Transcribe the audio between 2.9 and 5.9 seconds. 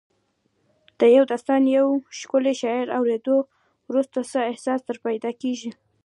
اوریدو وروسته څه احساس درته پیدا کیږي؟